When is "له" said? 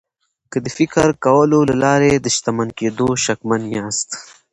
1.69-1.75